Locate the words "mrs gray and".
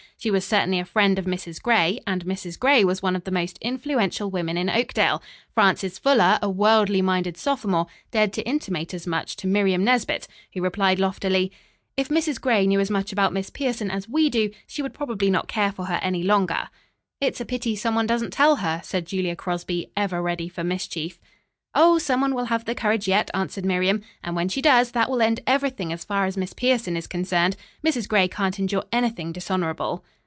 1.25-2.25